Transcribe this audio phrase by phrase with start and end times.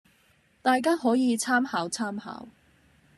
[0.63, 2.47] 大家可以參考參考